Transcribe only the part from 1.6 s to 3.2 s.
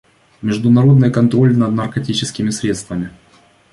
наркотическими средствами.